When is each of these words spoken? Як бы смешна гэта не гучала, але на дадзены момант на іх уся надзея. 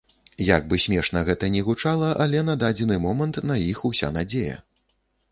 Як 0.43 0.63
бы 0.69 0.77
смешна 0.83 1.19
гэта 1.27 1.49
не 1.55 1.59
гучала, 1.67 2.09
але 2.25 2.39
на 2.47 2.55
дадзены 2.63 2.97
момант 3.03 3.35
на 3.51 3.59
іх 3.73 3.83
уся 3.91 4.09
надзея. 4.17 4.57